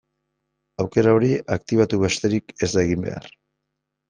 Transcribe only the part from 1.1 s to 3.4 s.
hori aktibatu besterik ez da egin behar.